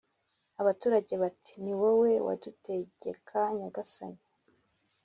abaturage 0.61 1.13
Bati: 1.21 1.53
"Ni 1.63 1.73
wowe 1.79 2.11
wadutegeka 2.27 3.39
Nyagasani" 3.57 4.23